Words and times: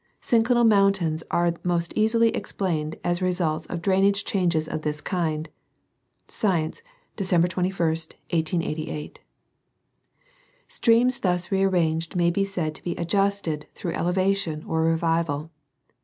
Synclinal 0.19 0.67
mountains 0.67 1.23
are 1.29 1.53
most 1.63 1.93
easily 1.95 2.33
ex 2.33 2.51
|ilained 2.53 2.99
as 3.03 3.21
results 3.21 3.67
of 3.67 3.83
drainage 3.83 4.25
changes 4.25 4.67
of 4.67 4.81
this 4.81 4.99
kind 4.99 5.47
[Science, 6.27 6.81
Dec. 7.15 7.47
2 7.51 7.61
1st, 7.69 8.13
1888]. 8.31 9.17
Streams 10.67 11.19
thus 11.19 11.51
rearranged 11.51 12.15
may 12.15 12.31
be 12.31 12.43
said 12.45 12.73
to 12.73 12.83
be 12.83 12.95
adjusted 12.95 13.67
through 13.75 13.93
elevation 13.93 14.63
or 14.65 14.81
revival. 14.81 15.51